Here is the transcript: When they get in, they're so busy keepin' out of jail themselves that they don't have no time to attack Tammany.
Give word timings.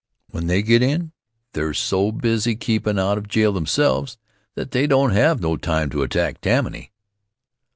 When 0.31 0.47
they 0.47 0.63
get 0.63 0.81
in, 0.81 1.11
they're 1.53 1.75
so 1.75 2.11
busy 2.11 2.55
keepin' 2.55 2.97
out 2.97 3.19
of 3.19 3.27
jail 3.27 3.53
themselves 3.53 4.17
that 4.55 4.71
they 4.71 4.87
don't 4.87 5.11
have 5.11 5.39
no 5.39 5.57
time 5.57 5.91
to 5.91 6.01
attack 6.01 6.41
Tammany. 6.41 6.91